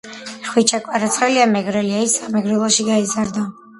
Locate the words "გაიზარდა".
2.93-3.45